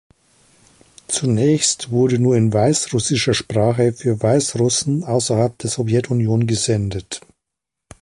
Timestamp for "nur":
2.17-2.35